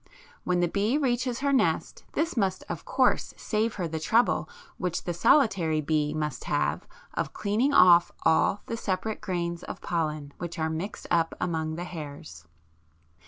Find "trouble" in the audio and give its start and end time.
3.99-4.49